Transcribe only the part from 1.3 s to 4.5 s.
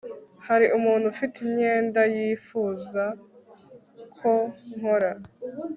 imyenda yifuza ko